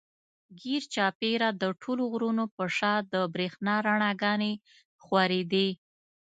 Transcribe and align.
ګېر 0.61 0.83
چاپېره 0.93 1.49
د 1.61 1.63
ټولو 1.81 2.03
غرونو 2.11 2.43
پۀ 2.55 2.65
شا 2.77 2.93
د 3.11 3.13
برېښنا 3.33 3.75
رڼاګانې 3.85 4.53
خورېدې 5.03 5.67